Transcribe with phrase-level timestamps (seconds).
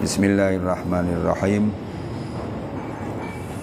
[0.00, 1.76] Bismillahirrahmanirrahim.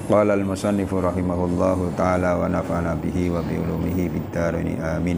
[0.06, 4.38] Qala al-musannif rahimahullahu taala wa nafa'ana bihi wa bi ulumihi fid
[4.78, 5.18] amin.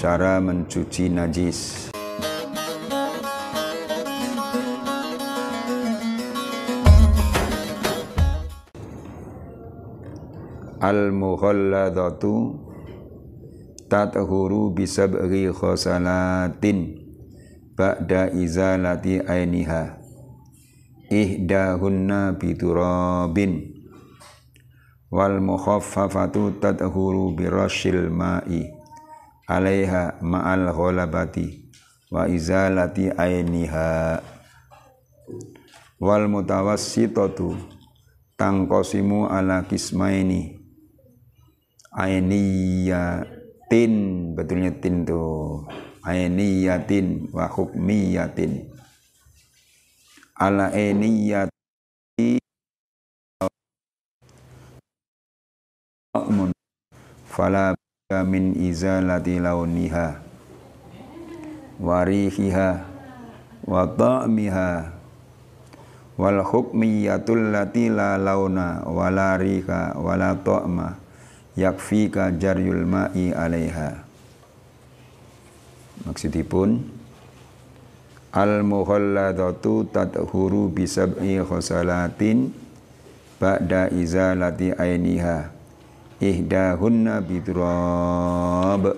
[0.00, 1.92] Cara mencuci najis.
[10.80, 12.56] Al-mukhalladatu
[13.92, 17.01] tathuru bisabri khosalatin
[17.76, 20.00] ba'da izalati ainiha.
[21.12, 23.68] Ihdahunna biturabin
[25.12, 28.72] wal mukhaffafatu tathuru birashil ma'i.
[29.44, 31.68] Alaiha ma'al ghalabati
[32.08, 34.22] wa izalati ainiha.
[36.00, 37.60] Wal mutawassitatu
[38.40, 40.56] tangkosimu ala kismaini.
[41.92, 43.92] Ainiyatin
[44.32, 45.68] betulnya tin tuh
[46.02, 48.68] ainiyatin wa hukmiyatin.
[50.34, 52.38] Ala ainiyati
[57.26, 57.74] fala
[58.26, 60.20] min izalati launiha
[61.80, 62.70] warihiha
[63.66, 64.70] wa ta'miha.
[66.12, 70.92] Wal hukmiyatul lati la launa wala riha wala ta'ma
[71.56, 74.11] yakfika jaryul ma'i alaiha
[76.08, 76.82] maksudipun
[78.32, 82.48] al mukhalladatu tathuru bi sab'i khosalatin
[83.36, 85.52] ba'da izalati ainiha
[86.16, 88.96] ihdahunna biturab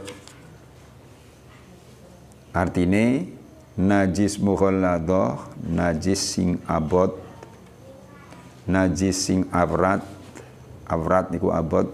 [2.55, 3.35] artine
[3.75, 7.19] najis mukhalladah najis sing abot
[8.71, 10.05] najis sing avrat
[10.87, 11.91] avrat niku abot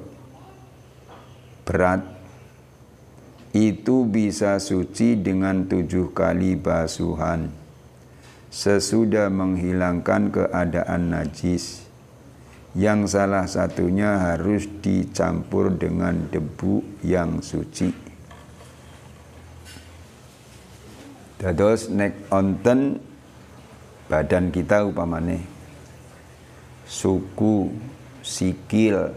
[1.65, 2.20] berat
[3.51, 7.51] itu bisa suci dengan tujuh kali basuhan.
[8.51, 11.87] Sesudah menghilangkan keadaan najis
[12.75, 17.91] yang salah satunya harus dicampur dengan debu yang suci.
[21.41, 23.01] Dados nek onten
[24.07, 25.43] badan kita upamane.
[26.91, 27.71] Suku
[28.23, 29.15] sikil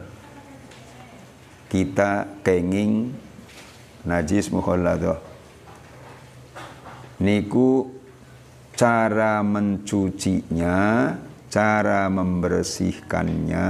[1.69, 3.13] kita kenging
[4.03, 5.19] najis mukhalladah
[7.23, 7.87] niku
[8.75, 10.75] cara mencucinya
[11.47, 13.69] cara membersihkannya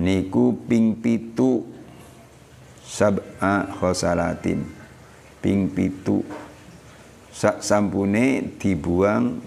[0.00, 1.80] niku ping pitu
[2.90, 4.66] sab'a khosalatin.
[5.40, 6.26] Ping pitu.
[7.30, 9.40] Sak sampune dibuang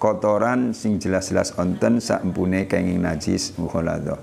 [0.00, 4.18] kotoran sing jelas-jelas onten sampune kenging najis mukhalladah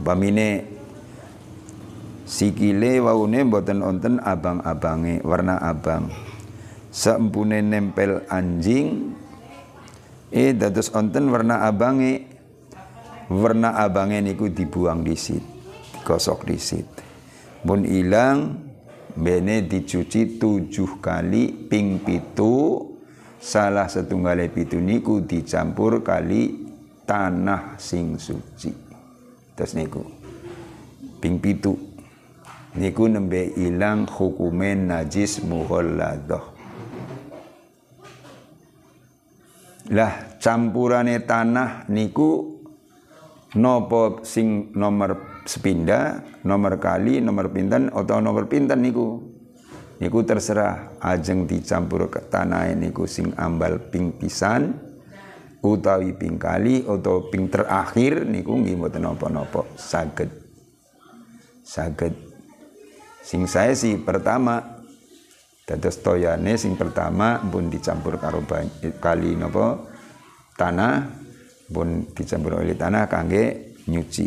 [0.00, 0.79] Pamine
[2.30, 6.06] sikile waune mboten onten abang-abange warna abang.
[6.94, 9.18] Sampune nempel anjing
[10.30, 12.30] eh dados onten warna abange.
[13.30, 15.42] Warna abange niku dibuang disit
[16.10, 16.86] digosok disit.
[17.62, 18.58] Mun ilang
[19.14, 22.86] bene dicuci tujuh kali ping pitu.
[23.40, 26.68] Salah setunggal pitu niku dicampur kali
[27.06, 28.68] tanah sing suci.
[29.56, 30.02] Terus niku
[31.22, 31.89] ping pitu
[32.78, 36.44] niku nembe ilang hukumen najis mughalladah.
[39.90, 42.62] Lah campurane tanah niku
[43.58, 49.18] nopo sing nomor sepinda, nomor kali, nomor pinten atau nomor pinten niku.
[50.00, 54.90] Niku terserah ajeng dicampur ke tanah niku sing ambal ping pisan
[55.60, 60.32] utawi ping kali atau ping terakhir niku nggih mboten napa-napa saged
[61.60, 62.29] saged
[63.20, 64.80] sing saya sih pertama
[65.68, 68.42] dados toyane sing pertama pun dicampur karo
[68.98, 69.78] kali napa
[70.58, 71.06] tanah
[71.70, 74.26] pun dicampur oleh tanah kangge nyuci.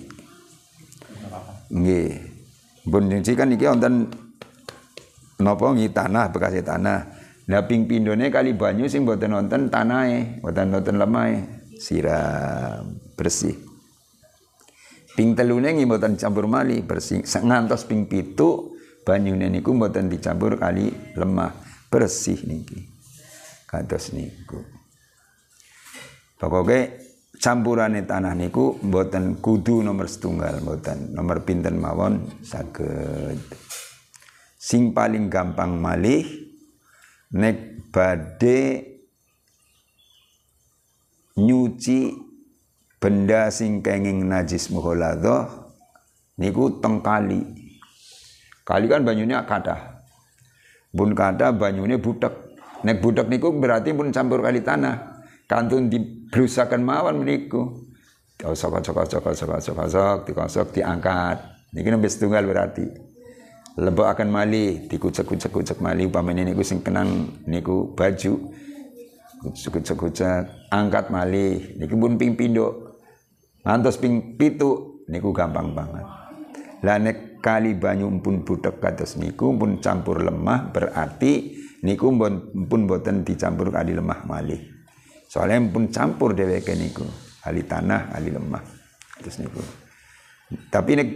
[1.76, 2.09] Nggih.
[2.88, 4.08] Pun nyuci kan iki wonten
[5.44, 7.00] napa nggih tanah bekas tanah.
[7.44, 13.60] Lah ping pindone kali banyu sing mboten nonton tanahe, mboten nonton lemahe, siram bersih.
[15.12, 17.19] Ping telune nggih mboten campur mali, bersih.
[17.19, 18.73] Ngantos ping pitu
[19.03, 20.89] banyune niku mboten dicampur kali
[21.19, 21.51] lemah,
[21.91, 22.88] bersih niki.
[23.67, 24.63] Kados niku.
[26.39, 26.79] Pokoke
[27.39, 33.39] campurane tanah niku mboten kudu nomor setunggal, mboten nomor pinten mawon saged.
[34.59, 36.23] Sing paling gampang malih
[37.35, 38.91] nek badhe
[41.35, 42.15] nyuci
[43.01, 45.51] benda sing kenging najis mukhaladhah
[46.39, 47.62] niku teng kali.
[48.63, 50.00] Kali kan banyune kathah.
[50.95, 52.54] Bun kathah banyune butek.
[52.83, 55.24] nek budak niku berarti pun campur kali tanah.
[55.48, 57.83] Kantun dibrusakan mawon meniku.
[58.39, 61.39] Kosok kosok kosok kosok kosok kosok dikosok diangkat.
[61.71, 62.83] Niki nembe setunggal berarti.
[63.80, 66.07] Lebok akan mali dikucek kucek kucek mali.
[66.07, 68.51] Umpamane niku sing kenang niku baju.
[69.48, 71.75] Kucek kucek kucek angkat mali.
[71.80, 73.00] Niki pun ping pindo
[73.63, 76.06] ngantos ping pitu niku gampang banget.
[76.83, 82.16] Lah nek kali banyu pun budak kados niku pun campur lemah berarti niku
[82.56, 84.56] pun boten dicampur kali lemah mali
[85.28, 87.04] soalnya pun campur dheweke niku
[87.44, 88.63] ahli tanah ahli lemah
[89.19, 89.62] terus niku.
[90.69, 91.10] Tapi nek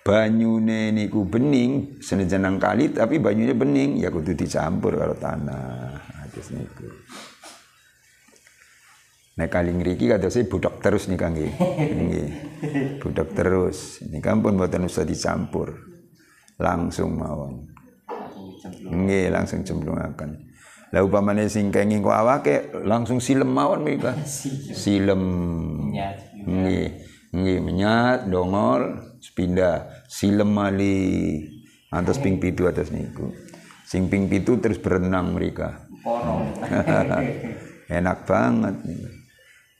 [0.00, 6.00] banyune niku bening senajan kali tapi banyunya bening ya kudu dicampur kalau tanah
[6.32, 6.88] terus niku
[9.38, 11.54] Nek kali ngriki saya budak terus nih kang nggih.
[12.98, 14.02] Budak terus.
[14.02, 15.70] Ini kan pun mboten usah dicampur.
[16.58, 17.70] Langsung mawon.
[18.90, 20.50] Nggih, langsung cemplungaken.
[20.90, 24.18] Lah upamane sing kenging kok awake langsung silem mawon mereka.
[24.74, 25.22] Silem.
[26.44, 26.88] Nggih.
[27.30, 31.46] Nggih, menyat, dongol, sepindah, silem mali.
[31.94, 33.30] Antas ping pitu atas niku.
[33.86, 35.86] Sing ping pitu terus berenang mereka.
[37.90, 39.19] Enak banget nih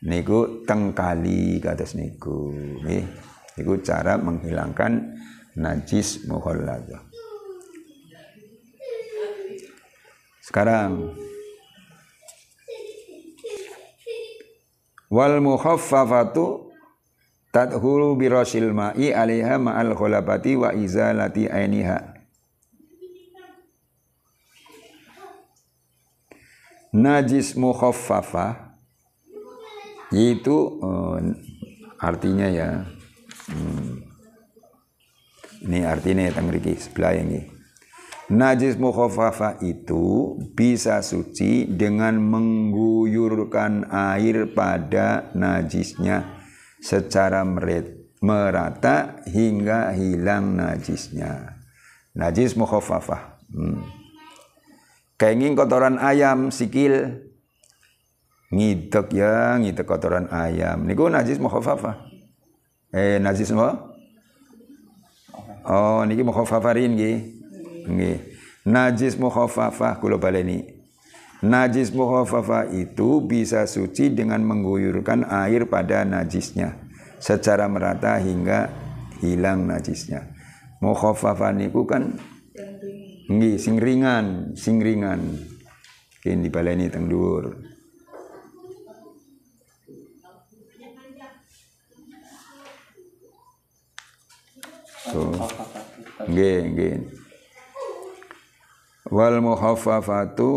[0.05, 2.53] niku tengkali kados niku.
[2.85, 3.05] Nggih.
[3.61, 5.21] Niku cara menghilangkan
[5.59, 7.11] najis muhalladzah
[10.51, 11.15] sekarang.
[15.07, 16.75] Wal mukhaffafatu
[17.55, 22.19] tadhuru birasil ma'i 'alaiha ma'al khulabati wa izalati ainiha.
[26.91, 28.70] Najis mukhaffafah
[30.11, 31.23] itu uh,
[32.03, 32.83] artinya ya
[33.47, 34.11] hmm,
[35.71, 37.47] ini artinya ya tangriki sebelah ini
[38.31, 46.43] najis mukhafafa itu bisa suci dengan mengguyurkan air pada najisnya
[46.83, 47.43] secara
[48.23, 51.59] merata hingga hilang najisnya
[52.19, 53.83] najis mukhafafa hmm.
[55.15, 57.30] kayak kotoran ayam sikil
[58.51, 60.85] ngidek ya ngidek kotoran ayam.
[60.85, 62.11] Niku najis mukhafafah
[62.91, 63.95] eh najis apa
[65.71, 67.19] oh niki mukhafafarin nggih.
[67.87, 68.19] Nggih.
[68.67, 70.67] Najis mukhafafah kula baleni.
[71.41, 76.77] Najis mukhafafah itu bisa suci dengan mengguyurkan air pada najisnya.
[77.17, 78.69] Secara merata hingga
[79.25, 80.37] hilang najisnya.
[80.85, 82.19] Mukhafafah niku kan
[83.31, 85.39] nggih sing ringan sing ringan.
[86.21, 86.93] Kini dibaleni
[95.11, 95.35] So,
[96.31, 96.95] nggih, nggih.
[99.11, 100.51] Wal muhaffafatu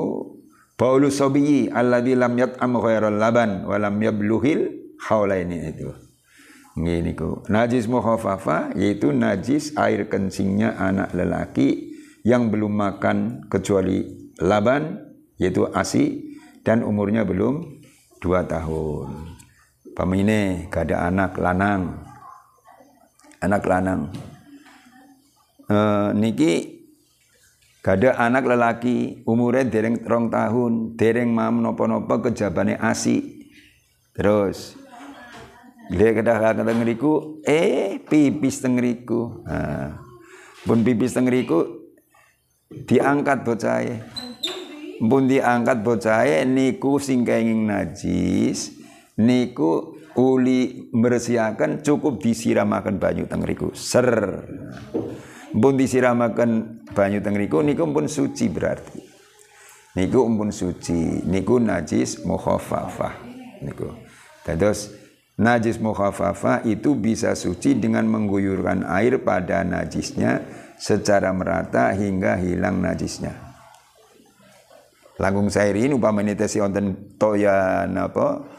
[0.78, 4.70] Paulus Sobiyi alladzi lam yat'am ghairal laban wa lam yabluhil
[5.10, 5.90] haulaini itu.
[6.78, 7.42] Nggih niku.
[7.50, 15.02] Najis muhaffafa yaitu najis air kencingnya anak lelaki yang belum makan kecuali laban
[15.42, 17.82] yaitu ASI dan umurnya belum
[18.22, 19.34] dua tahun.
[19.98, 22.06] Pamine gak ada anak lanang.
[23.42, 24.33] Anak lanang
[25.70, 26.84] uh, niki
[27.84, 33.44] gada anak lelaki umurnya dereng rong tahun dereng mam nopo-nopo kejabane asi
[34.16, 34.80] terus
[35.92, 40.00] dia kedah kata ngeriku eh pipis tengeriku nah,
[40.64, 41.84] pun pipis tengeriku
[42.72, 43.84] diangkat bocah
[45.04, 48.80] pun diangkat bocah niku sing kenging najis
[49.20, 54.48] niku uli bersiakan cukup disiramakan banyu tengeriku ser
[55.54, 59.00] pun disiramakan banyu teng niku niku pun suci berarti.
[59.94, 63.14] Niku pun suci niku najis mukhafafah
[63.62, 63.94] niku.
[64.42, 64.90] Terus
[65.38, 70.42] najis mukhafafah itu bisa suci dengan mengguyurkan air pada najisnya
[70.82, 73.38] secara merata hingga hilang najisnya.
[75.22, 78.50] Langkung ini upamane tesi wonten toya napa?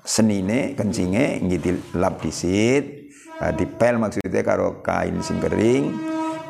[0.00, 3.12] Senine kencinge nggih lap disit
[3.56, 5.92] dipel maksudnya karo kain sing kering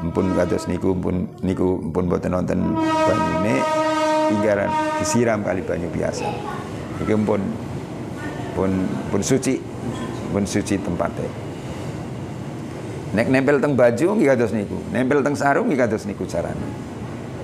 [0.09, 3.61] pun kados niku pun niku pun boten nonton banyune
[4.33, 6.25] tinggalan disiram kali banyu biasa
[7.05, 7.45] iki pun
[8.57, 8.71] pun
[9.13, 9.61] pun suci
[10.33, 11.29] pun suci tempatnya
[13.13, 16.69] nek nempel teng baju nggih kados niku nempel teng sarung nggih kados niku carane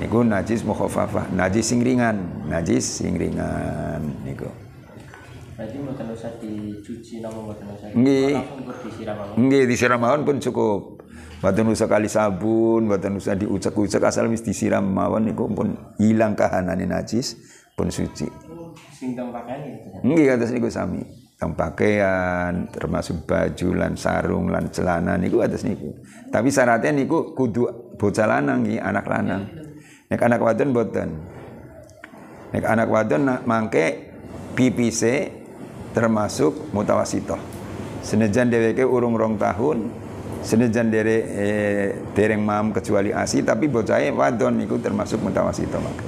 [0.00, 4.48] niku najis mukhafafah najis sing ringan najis sing ringan niku
[5.56, 7.88] Berarti mboten usah dicuci napa mboten usah.
[7.96, 8.36] Nggih.
[9.40, 10.96] Nggih disiram mawon pun cukup.
[11.47, 16.91] Mboten usah kali sabun, mboten usah diucek-ucek asal wis disiram mawon niku pun hilang kahanane
[16.91, 17.38] najis
[17.79, 18.26] pun suci.
[18.91, 19.95] Sing pakaian gitu.
[20.03, 21.07] Nggih kados niku sami.
[21.38, 25.95] Teng pakaian termasuk baju lan sarung lan celana niku atas niku.
[26.35, 29.47] Tapi syaratnya niku kudu bocah lanang nggih, anak lanang.
[30.11, 31.09] Nek anak wadon mboten.
[32.59, 34.11] Nek anak wadon mangke
[34.59, 35.31] pipise
[35.95, 37.38] termasuk mutawasitoh.
[38.03, 40.05] Senajan dheweke urung rong tahun,
[40.47, 46.07] senajan dere eh, dereng mam kecuali asi tapi bocahe wadon niku termasuk mutawasitoh mangke.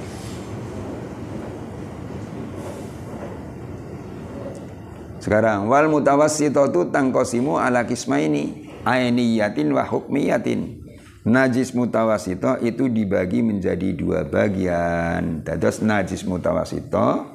[5.19, 10.87] Sekarang wal mutawassitatu tangkosimu ala kismaini ainiyatin wa hukmiyatin.
[11.27, 15.43] Najis mutawassito itu dibagi menjadi dua bagian.
[15.43, 17.27] Dados najis mutawassito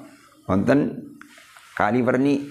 [0.49, 1.13] wonten
[1.77, 2.49] kali werni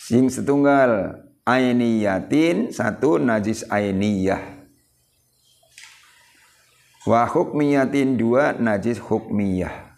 [0.00, 4.40] sing setunggal ainiyatin satu najis ainiyah.
[7.02, 9.94] Wa hukmiyatin dua najis hukmiyah.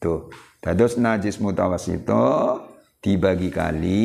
[0.00, 0.32] Tuh
[0.64, 2.64] dados najis mutawasito
[3.04, 4.04] dibagi kali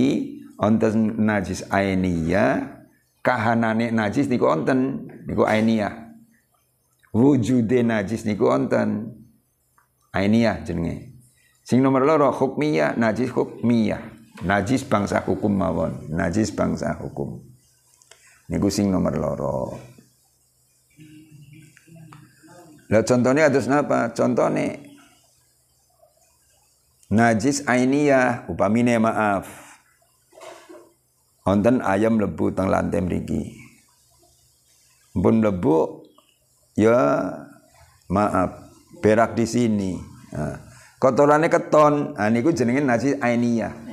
[0.59, 2.83] onten najis ainiyah
[3.23, 6.11] kahanane najis niku onten niku ainiyah.
[7.15, 9.15] Wujude najis niku onten
[10.11, 11.15] ainiyah jenenge.
[11.63, 16.11] Sing nomor loro hukmiyah najis hukmiyah najis bangsa hukum mawon.
[16.11, 17.39] Najis bangsa hukum.
[18.51, 19.79] Niku sing nomor loro.
[22.91, 24.13] Lah contohnya atas napa?
[24.13, 24.77] Contohnya
[27.09, 29.49] najis ainiyah upamine maaf.
[31.45, 33.53] Wonten ayam lebu teng lantai mriki.
[35.13, 36.05] Pun lebu
[36.77, 36.97] ya
[38.09, 38.65] maaf
[39.01, 39.93] berak di sini.
[40.33, 40.57] Nah,
[40.97, 42.17] kotorannya keton.
[42.17, 43.84] Nah, niku jenenge najis ainiyah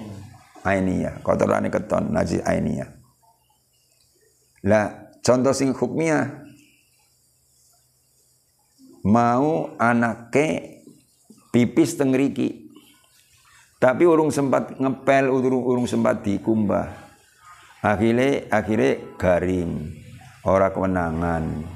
[0.62, 2.90] ainiyah kotorannya keton najis ainiyah
[4.62, 6.42] lah contoh sing hukmiyah
[9.02, 10.81] mau anake
[11.50, 12.62] pipis teng riki
[13.83, 16.87] tapi urung sempat ngepel urung urung sempat dikumbah.
[17.83, 19.90] Akhirnya akhirnya garing
[20.47, 21.66] ora kewenangan.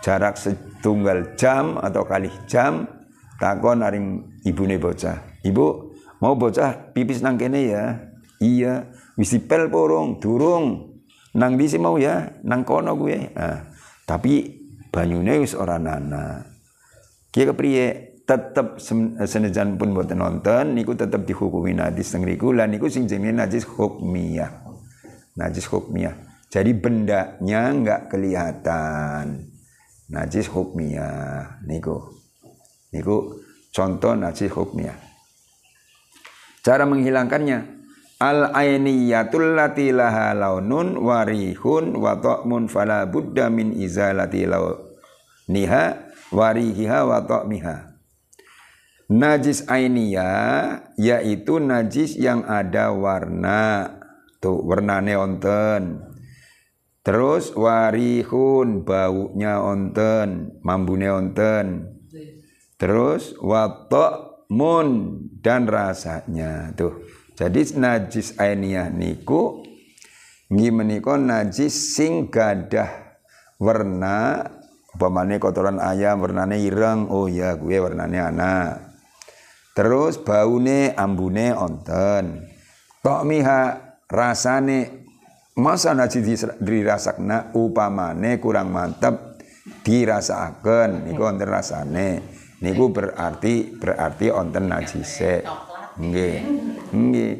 [0.00, 2.88] Jarak setunggal jam atau kali jam
[3.36, 5.20] takon aring ibune bocah.
[5.44, 5.66] Ibu
[6.24, 8.00] mau bocah pipis nang kene ya
[8.42, 10.98] iya wis dipel porong durung
[11.38, 13.70] nang di mau ya nang kono gue nah,
[14.02, 16.52] tapi banyune wis ora nana
[17.32, 22.68] Kia kepriye tetep sem- senajan pun boten nonton niku tetep dihukumi najis teng riku lan
[22.76, 24.52] niku sing jenenge najis hukmiyah.
[25.40, 26.12] Najis hukmiyah.
[26.52, 29.48] Jadi bendanya enggak kelihatan.
[30.12, 32.20] Najis hukmiyah niku.
[32.92, 33.40] Niku
[33.72, 35.00] contoh najis hukmiyah.
[36.60, 37.81] Cara menghilangkannya
[38.22, 45.84] al ainiyatul lati laha launun warihun wa ta'mun fala budda min izalati launiha
[46.30, 47.98] warihiha wa ta'miha.
[49.12, 53.98] Najis ainiyah yaitu najis yang ada warna.
[54.38, 56.02] Tuh warnane onten.
[57.02, 61.98] Terus warihun baunya onten, mambune onten.
[62.78, 64.88] Terus wa ta'mun
[65.42, 66.70] dan rasanya.
[66.78, 67.21] Tuh.
[67.42, 69.66] Jadi najis ainiyah niku
[70.46, 73.18] nggih menika najis sing gadah
[73.58, 74.46] warna
[74.94, 78.94] umpamane kotoran ayam warnane ireng oh ya gue warnane anak.
[79.74, 82.46] Terus baune ambune onten.
[83.02, 83.62] Miha
[84.06, 85.02] rasane
[85.58, 89.42] masa najis dirasakna upamane kurang mantep
[89.82, 92.22] dirasakaken niku onten rasane.
[92.62, 95.42] Niku berarti berarti onten najise
[95.98, 96.36] nggih.
[96.92, 97.34] Nggih.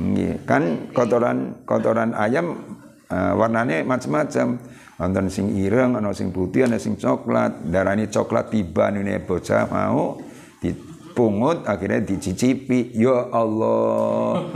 [0.00, 0.32] Nggih.
[0.46, 2.78] Kan kotoran kotoran ayam
[3.10, 4.60] uh, warnane macam-macam
[5.00, 7.66] wonten sing ireng ana sing putih ana sing coklat.
[7.66, 10.20] Darani coklat tiba ini bocah mau
[10.60, 12.94] dipungut akhirnya dicicipi.
[12.94, 14.46] Ya Allah.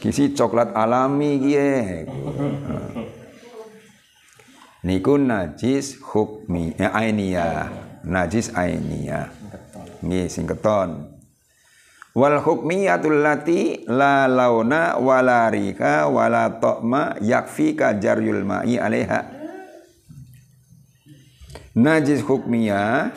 [0.00, 1.72] Kisi coklat alami kiye?
[4.82, 7.70] Niku najis hukmi ya ainiyah.
[8.02, 9.30] Najis ainiyah.
[10.02, 11.11] Nggih sing keton
[12.12, 19.42] wal hukmiyatul lati la launa wala rika wala ta'ma yakfika jaryul ma'i alaiha
[21.72, 23.16] Najis hukmiyah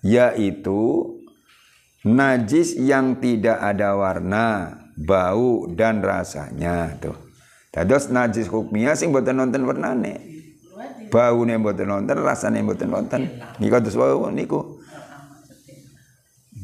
[0.00, 1.04] yaitu
[2.00, 7.16] najis yang tidak ada warna, bau dan rasanya tuh.
[7.68, 10.16] Dados najis hukmiyah sing boten nonton warnane.
[11.12, 13.28] Baune boten nonton, rasane boten nonton.
[13.60, 14.80] Niku terus wau niku.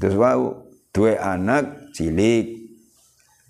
[0.00, 0.65] Terus wau
[0.96, 2.72] duwe anak cilik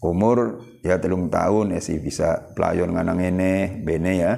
[0.03, 4.33] umur ya telung tahun ya sih bisa pelayon nganang ini bene ya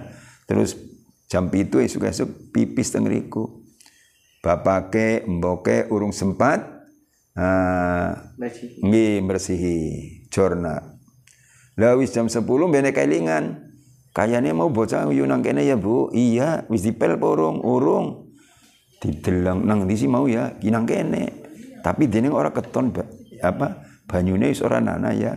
[0.45, 0.89] terus
[1.29, 3.61] Jam itu esuk-esuk pipis teng riku.
[4.41, 6.65] Bapake, mboke urung sempat
[7.37, 8.81] ah, Bersih.
[8.81, 9.79] nggih bersihi
[10.33, 10.97] jorna.
[11.77, 13.69] Lah wis jam 10 bene kelingan.
[14.17, 16.09] Kayane mau bocah uyu nang kene ya, Bu.
[16.17, 18.33] Iya, wis dipel apa urung?
[18.99, 20.57] Didelang nang ndi sih mau ya?
[20.59, 21.38] Ki nang kene.
[21.83, 22.91] Tapi dene ora keton
[23.43, 25.37] apa banyune wis ora nana ya.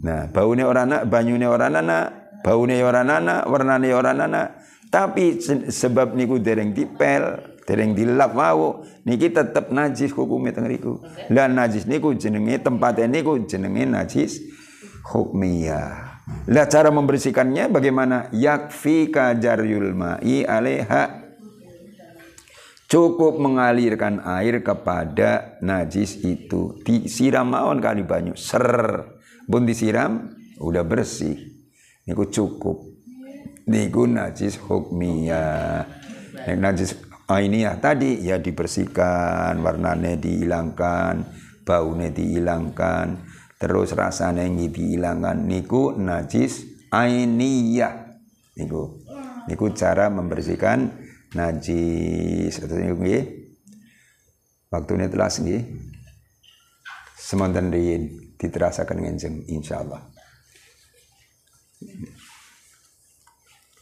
[0.00, 2.08] Nah, baune ora nana, banyune ora nana,
[2.40, 4.56] baune ora nana, warnane ora nana.
[4.88, 7.36] Tapi se- sebab niku dereng dipel,
[7.68, 11.04] dereng dilap wau, niki tetep najis hukume teng riku.
[11.28, 14.40] Najis niku jenenge tempatnya niku jenenge najis
[15.12, 16.14] hukmiyah.
[16.48, 18.32] Lah cara membersihkannya bagaimana?
[18.32, 21.23] Yakfi kajaryul ma'i alaiha
[22.94, 26.78] cukup mengalirkan air kepada najis itu.
[26.86, 28.38] Disiram mawon kali banyu.
[28.38, 29.02] Ser.
[29.50, 30.30] Pun disiram
[30.62, 31.34] udah bersih.
[32.06, 32.86] Niku cukup.
[33.66, 35.82] Niku najis hukmiyah.
[36.46, 36.94] Nek najis
[37.26, 41.24] ainiyah tadi ya dibersihkan warnanya dihilangkan
[41.64, 43.26] baunya dihilangkan
[43.58, 45.50] terus rasanya ini dihilangkan.
[45.50, 46.62] Niku najis
[46.94, 48.22] ainiyah.
[48.54, 49.02] Niku
[49.50, 51.03] niku cara membersihkan
[51.34, 53.24] najis atau niku nggih.
[54.70, 55.62] Waktune telas nggih.
[57.18, 60.02] Semonten riyin diterasaken ngenjeng insyaallah.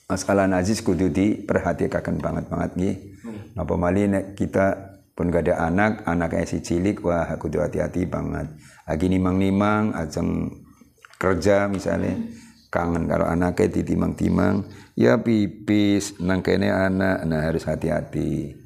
[0.09, 2.97] Masalah najis kudu diperhatikan banget banget nggih.
[3.57, 8.49] Napa malih nek kita pun gak ada anak anaknya si cilik wah kudu hati-hati banget.
[8.89, 10.49] Lagi nimang-nimang ajeng
[11.21, 12.19] kerja misalnya
[12.73, 14.65] kangen kalau anaknya ditimang-timang
[14.97, 18.57] ya pipis nang kene anak nah harus hati-hati.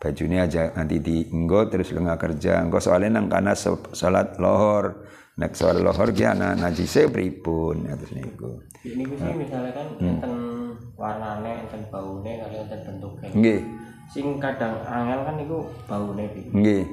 [0.00, 5.04] Bajunya aja nanti dienggo terus lengah kerja engko soalnya nang kana salat lohor.
[5.36, 8.64] Nek soal lohor ki ana najise pripun atus niku.
[8.80, 10.32] Ini ku sih misalnya kan enten
[10.96, 13.28] warnane, enten baune, kali enten bentuknya.
[13.36, 13.60] nggih.
[14.08, 16.24] Sing kadang angel kan niku baune
[16.56, 16.84] nggih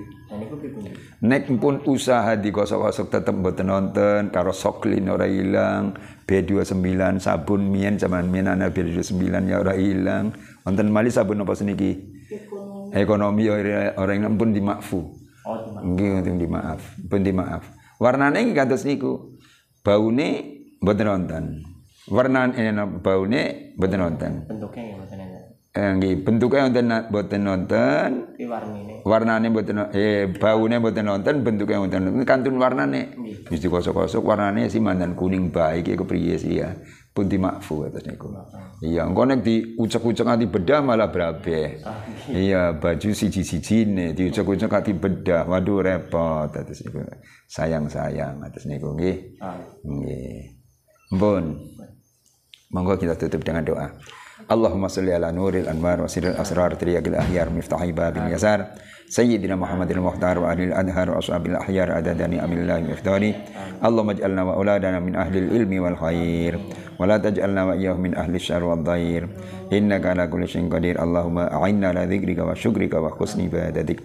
[1.24, 5.96] Nek pun usaha digosok-gosok tetep mboten nonton karo soklin ora ilang,
[6.28, 10.36] B29 sabun mien zaman mien ana B29 ya ora ilang.
[10.68, 11.96] Wonten malih sabun apa seniki?
[12.92, 15.00] Ekonomi ora ora ilang pun dimakfu.
[15.48, 15.96] Oh, di?
[15.96, 17.64] Nggih pun dimaaf, pun dimaaf.
[18.04, 19.40] Warnane nggih kados niku.
[19.80, 21.44] Baune mboten nonton.
[22.12, 22.52] Warnane
[23.00, 24.32] baune mboten nonton.
[24.44, 25.37] Bentuknya ya mboten
[25.78, 26.26] nggih.
[26.26, 28.10] Bentuke wonten mboten nonton.
[28.34, 28.94] Tapi warnine.
[29.06, 32.26] Warnane mboten eh baune mboten nonton bentuke mboten nonton.
[32.26, 33.14] Kantun warnane.
[33.48, 36.74] Wis digosok-gosok warnane sih mandan kuning baik iku priye sih ya?
[37.14, 38.30] Pun dimakfu atas niku.
[38.84, 41.82] Iya engko nek diucek-ucek nganti bedah malah brabe
[42.30, 45.50] iya baju siji-sijine diucek-ucek nganti bedah.
[45.50, 47.02] Waduh repot atas niku.
[47.50, 49.42] Sayang-sayang atas niku nggih?
[49.82, 50.40] Nggih.
[51.18, 51.44] Mpun.
[52.68, 53.88] Monggo kita tutup dengan doa.
[54.52, 58.66] اللهم صل على نور الأنوار وسر الأسرار تريق الأحيار مفتاح باب اليسار.
[59.10, 63.36] سيدنا محمد المختار وأهل الأنهار وأصحاب الأحيار أددني أمن الله مختاري
[63.86, 66.60] اللهم اجعلنا وأولادنا من أهل العلم والخير.
[67.00, 69.30] ولا تجعلنا وإياهم من أهل الشر والضير.
[69.74, 71.04] إنك على كل شيء قدير.
[71.04, 74.00] اللهم أعنا على ذكرك وشكرك وحسن عبادتك.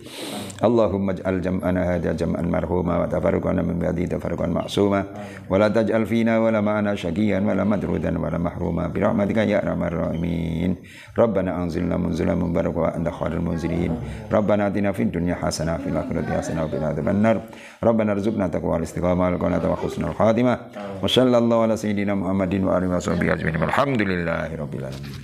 [0.64, 5.04] اللهم اجعل جمعنا هذا جمعا مرحوما وتفرقنا من بعده تفرقا معصوما.
[5.50, 8.86] ولا تجعل فينا ولا معنا شقيا ولا مدرودا ولا محروما.
[8.92, 10.76] برحمتك يا أرحم الراحمين.
[11.18, 13.92] ربنا أنزلنا منزلا مباركا وأنت خير المنزلين.
[14.32, 17.36] ربنا آتنا في الدنيا حسنة في الآخرة حسنة وقنا عذاب النار.
[17.82, 20.58] ربنا ارزقنا تقوى الاستقامة والقناة وحسن الخاتمة
[21.02, 25.14] وصلى الله على سيدنا محمد وعلى alihi wa sahbihi ajma'in walhamdulillahi rabbil alamin